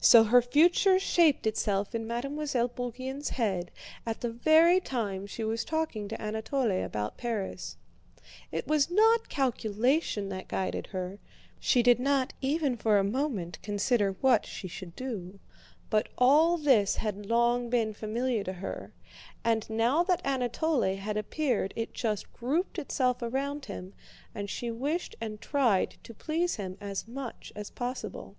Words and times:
So 0.00 0.24
her 0.24 0.40
future 0.40 0.98
shaped 0.98 1.46
itself 1.46 1.94
in 1.94 2.06
Mademoiselle 2.06 2.68
Bourienne's 2.70 3.28
head 3.28 3.70
at 4.06 4.22
the 4.22 4.30
very 4.30 4.80
time 4.80 5.26
she 5.26 5.44
was 5.44 5.66
talking 5.66 6.08
to 6.08 6.18
Anatole 6.18 6.70
about 6.82 7.18
Paris. 7.18 7.76
It 8.50 8.66
was 8.66 8.90
not 8.90 9.28
calculation 9.28 10.30
that 10.30 10.48
guided 10.48 10.86
her 10.92 11.18
(she 11.60 11.82
did 11.82 12.00
not 12.00 12.32
even 12.40 12.78
for 12.78 12.96
a 12.96 13.04
moment 13.04 13.60
consider 13.60 14.12
what 14.22 14.46
she 14.46 14.66
should 14.66 14.96
do), 14.96 15.40
but 15.90 16.08
all 16.16 16.56
this 16.56 16.96
had 16.96 17.26
long 17.26 17.68
been 17.68 17.92
familiar 17.92 18.42
to 18.44 18.54
her, 18.54 18.94
and 19.44 19.68
now 19.68 20.02
that 20.04 20.22
Anatole 20.24 20.96
had 20.96 21.18
appeared 21.18 21.74
it 21.76 21.92
just 21.92 22.32
grouped 22.32 22.78
itself 22.78 23.20
around 23.20 23.66
him 23.66 23.92
and 24.34 24.48
she 24.48 24.70
wished 24.70 25.16
and 25.20 25.38
tried 25.42 25.96
to 26.02 26.14
please 26.14 26.54
him 26.56 26.78
as 26.80 27.06
much 27.06 27.52
as 27.54 27.68
possible. 27.68 28.36